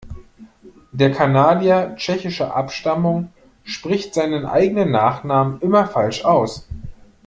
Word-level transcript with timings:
Der 0.93 1.11
Kanadier 1.11 1.93
tschechischer 1.95 2.55
Abstammung 2.55 3.31
spricht 3.63 4.15
seinen 4.15 4.47
eigenen 4.47 4.89
Nachnamen 4.89 5.61
immer 5.61 5.85
falsch 5.85 6.25
aus. 6.25 6.67